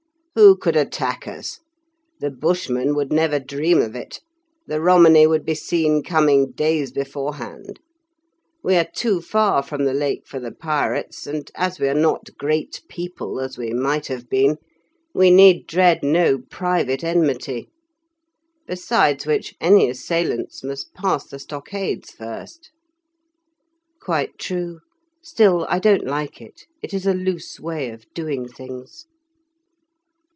[0.33, 1.59] Who could attack us?
[2.21, 4.21] The Bushmen would never dream of it;
[4.65, 7.81] the Romany would be seen coming days beforehand;
[8.63, 12.37] we are too far from the Lake for the pirates; and as we are not
[12.37, 14.55] great people, as we might have been,
[15.13, 17.67] we need dread no private enmity.
[18.65, 22.71] Besides which, any assailants must pass the stockades first."
[24.01, 24.79] "Quite true.
[25.21, 29.07] Still I don't like it; it is a loose way of doing things."